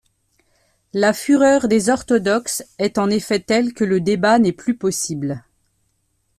La 0.93 1.13
fureur 1.13 1.67
des 1.67 1.89
orthodoxes 1.91 2.63
est 2.79 2.97
en 2.97 3.11
effet 3.11 3.39
telle 3.39 3.71
que 3.75 3.83
le 3.83 4.01
débat 4.01 4.39
n'est 4.39 4.51
plus 4.51 4.75
possible. 4.75 5.43